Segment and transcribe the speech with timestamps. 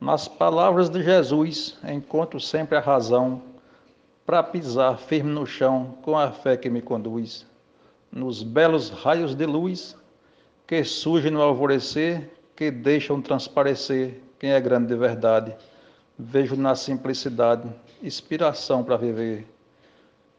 [0.00, 3.42] Nas palavras de Jesus encontro sempre a razão
[4.26, 7.46] para pisar firme no chão com a fé que me conduz.
[8.12, 9.96] Nos belos raios de luz
[10.66, 15.56] que surgem no alvorecer, que deixam transparecer quem é grande de verdade.
[16.18, 17.68] Vejo na simplicidade
[18.02, 19.46] inspiração para viver.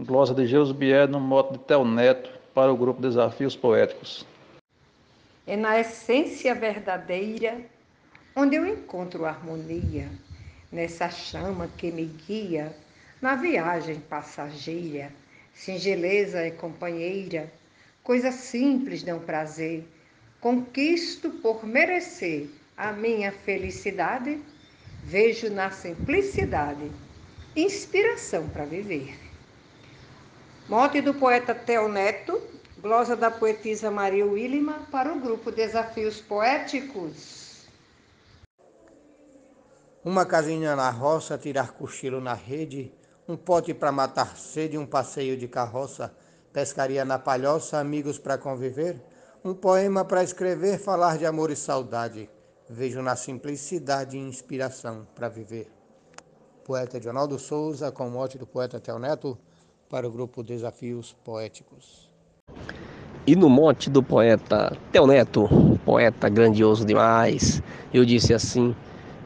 [0.00, 4.26] Glosa de Jesus Bier no moto de Tel Neto para o grupo Desafios Poéticos.
[5.46, 7.60] É na essência verdadeira
[8.36, 10.08] onde eu encontro harmonia,
[10.70, 12.74] nessa chama que me guia
[13.22, 15.12] na viagem passageira.
[15.54, 17.52] Singeleza é companheira,
[18.02, 19.86] coisa simples dão prazer.
[20.40, 24.40] Conquisto por merecer a minha felicidade,
[25.04, 26.90] vejo na simplicidade
[27.56, 29.16] inspiração para viver.
[30.68, 32.42] Mote do poeta Theo Neto,
[32.78, 37.43] glosa da poetisa Maria Willima para o grupo Desafios Poéticos.
[40.04, 42.92] Uma casinha na roça, tirar cochilo na rede,
[43.26, 46.12] um pote para matar sede, um passeio de carroça,
[46.52, 49.02] pescaria na palhoça, amigos para conviver,
[49.42, 52.28] um poema para escrever, falar de amor e saudade.
[52.68, 55.72] Vejo na simplicidade inspiração para viver.
[56.64, 59.38] Poeta Edionaldo Souza, com mote do poeta Tel Neto,
[59.88, 62.12] para o grupo Desafios Poéticos.
[63.26, 65.48] E no mote do poeta Tel Neto,
[65.82, 68.76] poeta grandioso demais, eu disse assim: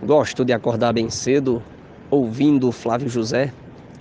[0.02, 1.60] Gosto de acordar bem cedo,
[2.08, 3.52] ouvindo Flávio José,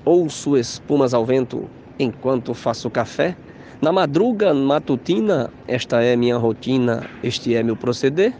[0.05, 1.67] ouço espumas ao vento
[1.97, 3.35] enquanto faço café.
[3.81, 8.31] Na madruga matutina, esta é minha rotina, este é meu proceder.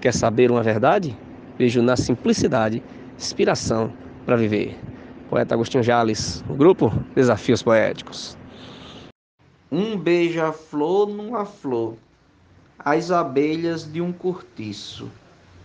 [0.00, 1.14] Quer saber uma verdade?
[1.58, 2.82] Vejo na simplicidade
[3.18, 3.92] inspiração
[4.24, 4.74] para viver.
[5.28, 8.34] Poeta Agostinho Jales, grupo Desafios Poéticos.
[9.70, 11.96] Um beija-flor numa flor,
[12.78, 15.10] as abelhas de um cortiço.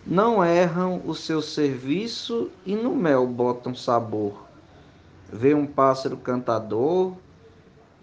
[0.05, 4.45] Não erram o seu serviço e no mel botam sabor.
[5.31, 7.13] Vê um pássaro cantador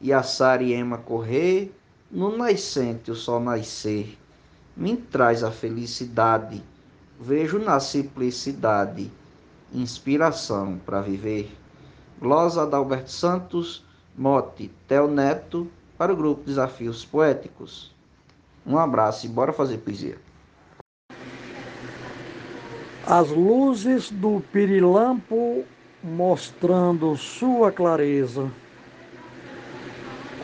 [0.00, 1.74] e a sariema correr,
[2.10, 4.16] no nascente o sol nascer
[4.76, 6.62] me traz a felicidade.
[7.18, 9.10] Vejo na simplicidade
[9.72, 11.50] inspiração para viver.
[12.20, 13.84] Glosa Adalberto Santos,
[14.16, 17.94] mote Tel Neto, para o grupo Desafios Poéticos.
[18.66, 20.18] Um abraço e bora fazer poesia.
[23.06, 25.64] As luzes do pirilampo
[26.02, 28.50] mostrando sua clareza.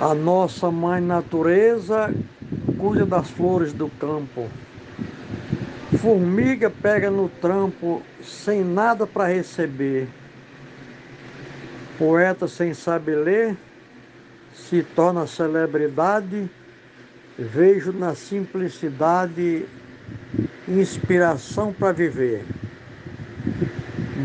[0.00, 2.14] A nossa mãe natureza
[2.78, 4.48] cuida das flores do campo.
[6.00, 10.08] Formiga pega no trampo sem nada para receber.
[11.98, 13.56] Poeta sem saber ler
[14.54, 16.48] se torna celebridade.
[17.36, 19.66] Vejo na simplicidade
[20.68, 22.44] inspiração para viver.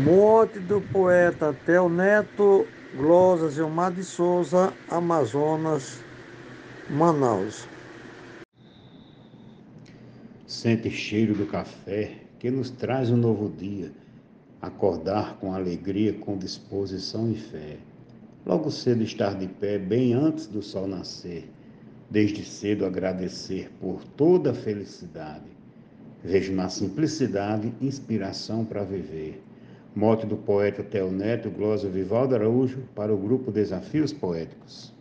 [0.04, 2.66] Morte do poeta Tel Neto,
[2.96, 6.00] Glosas Gilmar de Souza, Amazonas,
[6.88, 7.66] Manaus.
[10.46, 13.90] Sente cheiro do café que nos traz um novo dia,
[14.62, 17.76] acordar com alegria, com disposição e fé.
[18.46, 21.50] Logo cedo estar de pé, bem antes do sol nascer,
[22.08, 25.57] desde cedo agradecer por toda a felicidade.
[26.22, 29.42] Vejo na simplicidade inspiração para viver.
[29.94, 34.92] Mote do poeta Tel Neto, glosa Vivaldo Araújo, para o grupo Desafios Poéticos.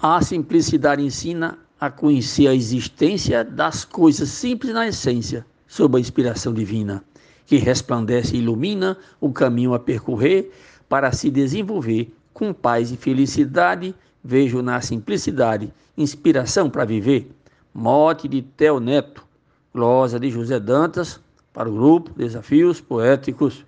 [0.00, 6.52] A simplicidade ensina a conhecer a existência das coisas simples na essência, sob a inspiração
[6.52, 7.02] divina,
[7.46, 10.50] que resplandece e ilumina o caminho a percorrer
[10.88, 13.94] para se desenvolver com paz e felicidade.
[14.22, 17.30] Vejo na simplicidade inspiração para viver.
[17.72, 19.26] Mote de Tel Neto,
[19.72, 21.20] glosa de José Dantas,
[21.52, 23.64] para o grupo Desafios Poéticos.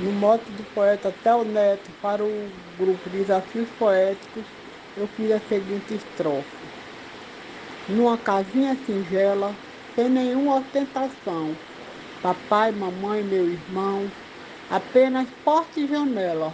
[0.00, 4.44] No mote do poeta Tel Neto, para o grupo Desafios Poéticos,
[4.96, 6.46] eu fiz a seguinte estrofe.
[7.88, 9.52] Numa casinha singela,
[9.94, 11.54] sem nenhuma ostentação,
[12.22, 14.08] papai, mamãe, meu irmão,
[14.70, 16.52] apenas porta e janela.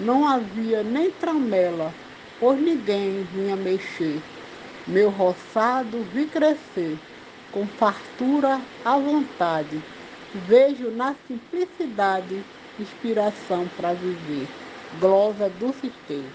[0.00, 1.92] Não havia nem tramela,
[2.40, 4.20] pois ninguém vinha mexer.
[4.88, 6.98] Meu roçado vi crescer,
[7.52, 9.82] com fartura à vontade.
[10.46, 12.42] Vejo na simplicidade
[12.80, 14.48] inspiração para viver.
[14.98, 16.30] Glosa do Sistema.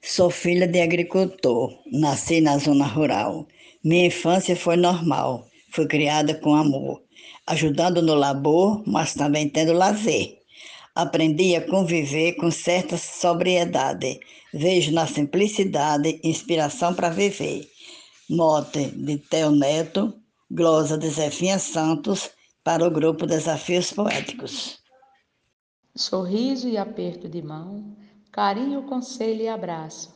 [0.00, 3.46] Sou filha de agricultor, nasci na zona rural.
[3.84, 7.02] Minha infância foi normal, fui criada com amor,
[7.46, 10.37] ajudando no labor, mas também tendo lazer.
[10.98, 14.18] Aprendi a conviver com certa sobriedade.
[14.52, 17.70] Vejo na simplicidade inspiração para viver.
[18.28, 20.12] Mote de Teo Neto,
[20.50, 22.30] Glosa de Zefinha Santos,
[22.64, 24.80] para o grupo Desafios Poéticos.
[25.94, 27.96] Sorriso e aperto de mão,
[28.32, 30.12] carinho, conselho e abraço.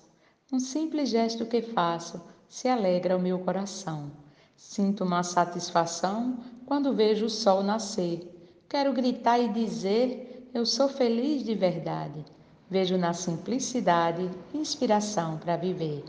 [0.52, 4.10] Um simples gesto que faço se alegra o meu coração.
[4.56, 8.28] Sinto uma satisfação quando vejo o sol nascer.
[8.68, 12.22] Quero gritar e dizer: Eu sou feliz de verdade.
[12.70, 16.04] Vejo na simplicidade inspiração para viver.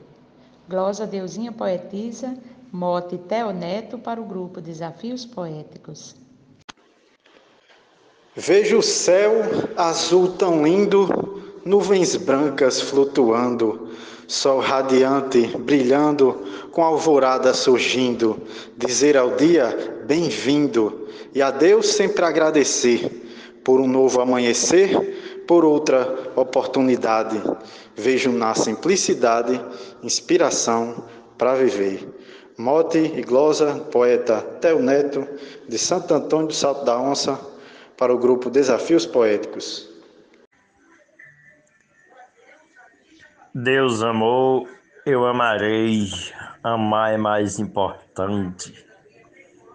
[0.68, 2.38] Glosa Deusinha Poetisa,
[2.70, 6.18] mote Teoneto para o grupo Desafios Poéticos.
[8.36, 9.32] Vejo o céu
[9.78, 13.92] azul tão lindo, nuvens brancas flutuando,
[14.28, 18.42] sol radiante brilhando, com alvorada surgindo,
[18.76, 23.23] dizer ao dia bem-vindo e a Deus sempre agradecer
[23.64, 27.42] por um novo amanhecer por outra oportunidade.
[27.96, 29.60] Vejo na simplicidade
[30.02, 31.06] inspiração
[31.38, 32.08] para viver.
[32.58, 35.28] Mote e glosa, poeta Teo Neto,
[35.68, 37.40] de Santo Antônio do Salto da Onça,
[37.98, 39.90] para o grupo Desafios Poéticos.
[43.56, 44.68] Deus amou,
[45.06, 46.10] eu amarei.
[46.64, 48.86] Amar é mais importante.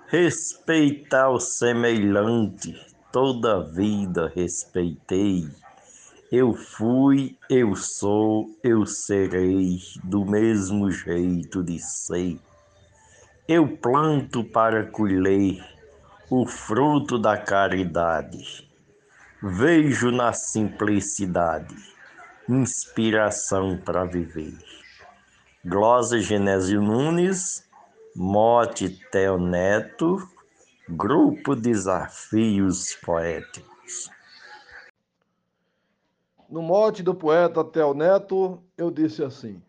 [0.08, 2.88] Respeitar o semelhante
[3.19, 5.50] toda vida respeitei.
[6.31, 12.38] Eu fui, eu sou, eu serei, do mesmo jeito de ser.
[13.49, 15.67] Eu planto para colher
[16.31, 18.70] o fruto da caridade.
[19.43, 21.75] Vejo na simplicidade
[22.49, 24.56] inspiração para viver.
[25.64, 27.69] Glosa Genésio Nunes,
[28.14, 30.38] Mote Theo Neto,
[30.90, 34.08] Grupo Desafios Poéticos.
[36.49, 39.61] No mote do poeta Tel Neto, eu disse assim: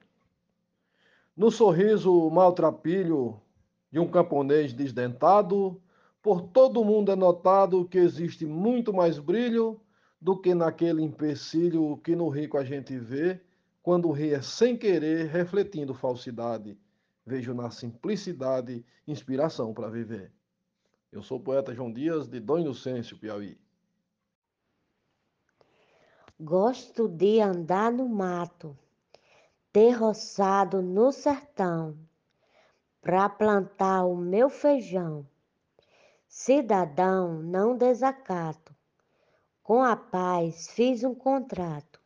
[1.36, 3.38] No sorriso maltrapilho
[3.92, 5.82] de um camponês desdentado,
[6.22, 9.78] por todo mundo é notado que existe muito mais brilho
[10.22, 13.42] do que naquele empecilho que no rico a gente vê,
[13.84, 16.78] quando o rei é sem querer, refletindo falsidade.
[17.26, 20.32] Vejo na simplicidade inspiração para viver.
[21.12, 23.60] Eu sou o poeta João Dias, de Dom Inocêncio, Piauí.
[26.40, 28.78] Gosto de andar no mato,
[29.74, 31.98] ter roçado no sertão,
[33.02, 35.28] pra plantar o meu feijão.
[36.28, 38.76] Cidadão, não desacato,
[39.64, 42.00] com a paz fiz um contrato.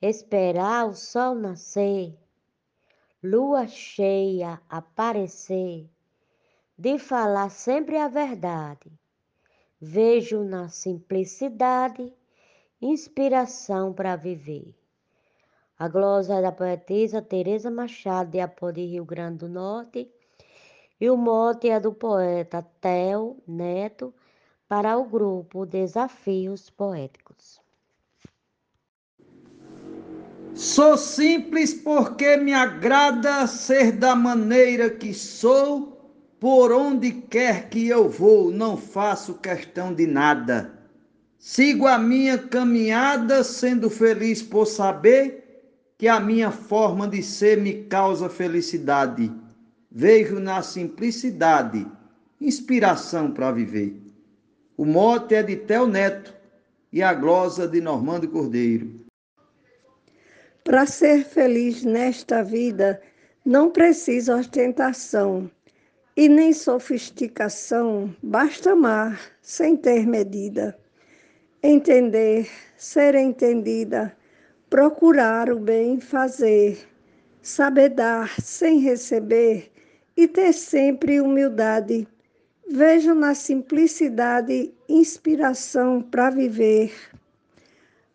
[0.00, 2.18] Esperar o sol nascer,
[3.22, 5.88] lua cheia aparecer
[6.82, 8.90] de falar sempre a verdade.
[9.80, 12.12] Vejo na simplicidade
[12.80, 14.74] inspiração para viver.
[15.78, 20.10] A glosa da poetisa Teresa Machado de Apó de Rio Grande do Norte
[21.00, 24.12] e o mote é do poeta Theo Neto
[24.68, 27.60] para o grupo Desafios Poéticos.
[30.52, 35.91] Sou simples porque me agrada ser da maneira que sou
[36.42, 40.72] por onde quer que eu vou, não faço questão de nada.
[41.38, 45.62] Sigo a minha caminhada, sendo feliz por saber
[45.96, 49.30] que a minha forma de ser me causa felicidade.
[49.88, 51.86] Vejo na simplicidade
[52.40, 54.02] inspiração para viver.
[54.76, 56.34] O mote é de Tel Neto
[56.92, 59.06] e a glosa de Normando Cordeiro.
[60.64, 63.00] Para ser feliz nesta vida,
[63.44, 65.48] não precisa ostentação
[66.14, 70.78] e nem sofisticação, basta amar sem ter medida.
[71.62, 74.14] Entender, ser entendida,
[74.68, 76.86] procurar o bem fazer,
[77.40, 79.70] saber dar sem receber
[80.14, 82.06] e ter sempre humildade.
[82.68, 86.92] Vejo na simplicidade inspiração para viver.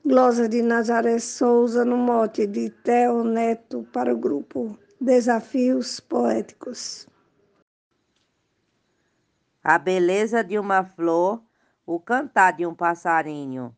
[0.06, 7.08] Glosa de Nazaré Souza, no mote de Theo Neto, para o grupo Desafios Poéticos
[9.68, 11.44] a beleza de uma flor,
[11.86, 13.76] o cantar de um passarinho,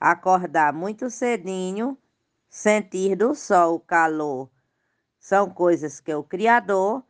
[0.00, 1.98] acordar muito cedinho,
[2.48, 4.48] sentir do sol o calor.
[5.18, 7.04] São coisas que o Criador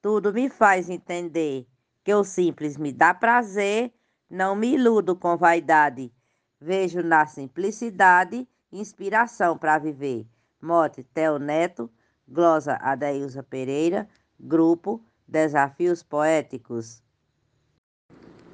[0.00, 1.68] tudo me faz entender,
[2.02, 3.92] que o simples me dá prazer,
[4.30, 6.10] não me iludo com vaidade.
[6.58, 10.26] Vejo na simplicidade inspiração para viver.
[10.62, 11.90] Mote Theo Neto,
[12.26, 14.08] glosa Adeilza Pereira,
[14.40, 17.04] grupo Desafios Poéticos.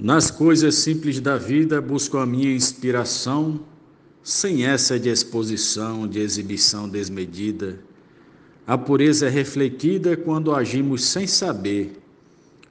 [0.02, 3.60] Nas coisas simples da vida busco a minha inspiração,
[4.22, 7.78] sem essa de exposição, de exibição desmedida.
[8.66, 12.00] A pureza é refletida quando agimos sem saber,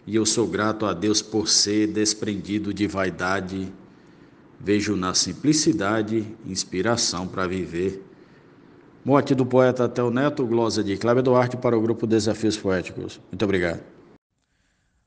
[0.07, 3.71] e eu sou grato a Deus por ser desprendido de vaidade.
[4.59, 8.03] Vejo na simplicidade inspiração para viver.
[9.05, 13.21] Morte do poeta Theo Neto, glosa de Cláudio Duarte para o grupo Desafios Poéticos.
[13.31, 13.83] Muito obrigado.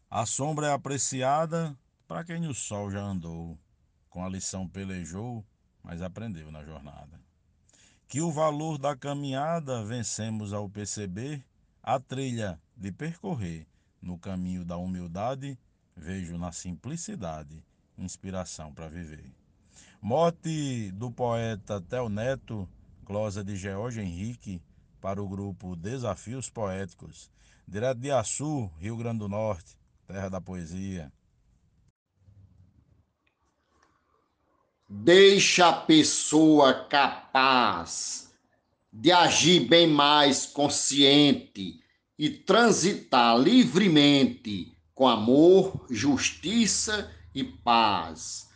[0.09, 1.77] A sombra é apreciada
[2.13, 3.59] para quem no sol já andou,
[4.11, 5.43] com a lição pelejou,
[5.83, 7.19] mas aprendeu na jornada.
[8.07, 11.43] Que o valor da caminhada vencemos ao perceber
[11.83, 13.67] a trilha de percorrer
[14.03, 15.59] no caminho da humildade,
[15.97, 17.65] vejo na simplicidade
[17.97, 19.33] inspiração para viver.
[19.99, 22.69] Morte do poeta Tel Neto,
[23.03, 24.61] glosa de George Henrique,
[25.01, 27.31] para o grupo Desafios Poéticos,
[27.67, 31.11] direto de Açu, Rio Grande do Norte, terra da poesia.
[34.95, 38.31] Deixa a pessoa capaz
[38.93, 41.81] de agir bem mais consciente
[42.19, 48.51] e transitar livremente com amor, justiça e paz.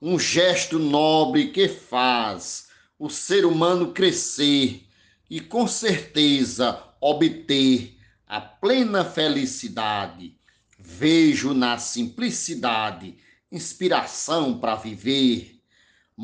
[0.00, 4.86] Um gesto nobre que faz o ser humano crescer
[5.28, 10.36] e com certeza obter a plena felicidade.
[10.78, 13.16] Vejo na simplicidade
[13.50, 15.51] inspiração para viver.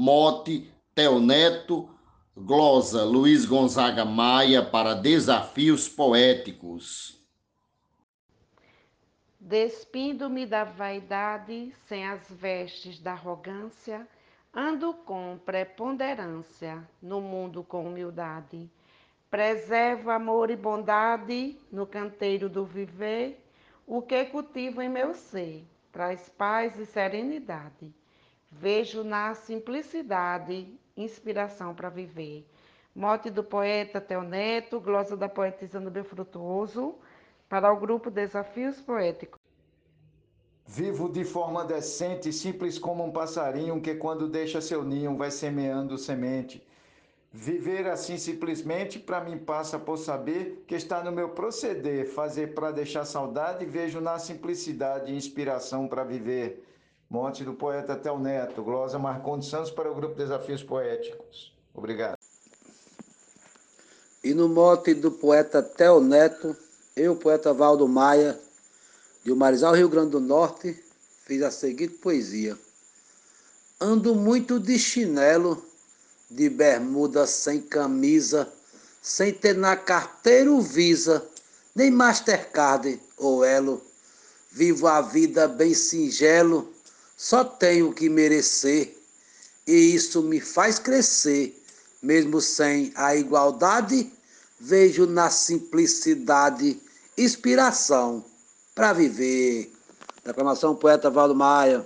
[0.00, 1.90] Mote Teoneto
[2.36, 7.20] Glosa Luiz Gonzaga Maia para Desafios Poéticos.
[9.40, 14.06] Despindo-me da vaidade, sem as vestes da arrogância,
[14.54, 18.70] ando com preponderância no mundo com humildade.
[19.28, 23.44] Preservo amor e bondade no canteiro do viver,
[23.84, 27.92] o que cultivo em meu ser traz paz e serenidade.
[28.50, 32.46] Vejo na simplicidade inspiração para viver.
[32.94, 36.96] Mote do poeta Teoneto, glosa da poetisa Nubia Frutuoso,
[37.48, 39.38] para o grupo Desafios Poéticos.
[40.66, 45.96] Vivo de forma decente, simples como um passarinho que, quando deixa seu ninho, vai semeando
[45.96, 46.62] semente.
[47.32, 52.06] Viver assim simplesmente, para mim, passa por saber que está no meu proceder.
[52.06, 56.64] Fazer para deixar saudade, vejo na simplicidade inspiração para viver.
[57.10, 61.56] Monte do poeta Tel Neto, glosa Marcondes Santos para o grupo Desafios Poéticos.
[61.72, 62.18] Obrigado.
[64.22, 66.54] E no mote do poeta Tel Neto,
[66.94, 68.38] eu, poeta Valdo Maia,
[69.24, 70.78] de Marizal, Rio Grande do Norte,
[71.24, 72.58] fiz a seguinte poesia.
[73.80, 75.64] Ando muito de chinelo,
[76.30, 78.52] de bermuda sem camisa,
[79.00, 81.26] sem ter na carteira o Visa,
[81.74, 83.80] nem Mastercard ou Elo.
[84.50, 86.70] Vivo a vida bem singelo,
[87.18, 88.96] só tenho que merecer,
[89.66, 91.60] e isso me faz crescer,
[92.00, 94.10] mesmo sem a igualdade,
[94.60, 96.80] vejo na simplicidade
[97.18, 98.24] inspiração
[98.72, 99.72] para viver.
[100.24, 101.84] Declamação poeta Valdo Maia.